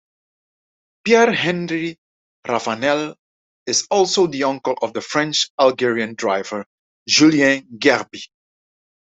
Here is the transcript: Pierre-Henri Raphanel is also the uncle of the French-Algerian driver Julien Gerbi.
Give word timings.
Pierre-Henri 1.05 1.95
Raphanel 2.47 3.13
is 3.67 3.85
also 3.91 4.25
the 4.25 4.43
uncle 4.45 4.73
of 4.81 4.93
the 4.93 5.01
French-Algerian 5.01 6.15
driver 6.15 6.65
Julien 7.07 7.67
Gerbi. 7.77 8.23